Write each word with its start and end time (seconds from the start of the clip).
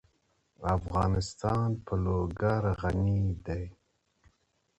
افغانستان 0.75 1.69
په 1.85 1.93
لوگر 2.05 2.61
غني 2.81 3.21
دی. 3.45 3.63